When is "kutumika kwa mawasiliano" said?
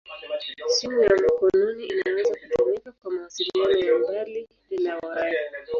2.39-3.77